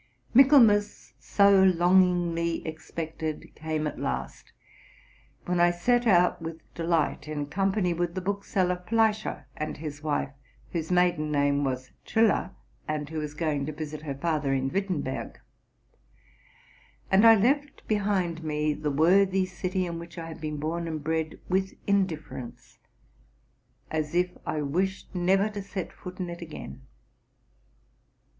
[0.33, 4.51] Michaelmas, so longingly expected, came at last,
[5.45, 10.31] when I set out with delight, in company with the bookseller Fleischer and his wife
[10.71, 12.49] (whose maiden name was Triller,
[12.87, 15.39] and who was going to visit her father in Wittemberg);
[17.11, 21.03] and I left behind me the worthy city in which I had been born and
[21.03, 22.79] bred, with indifference,
[23.91, 26.87] as if I wished never to set foot in it again.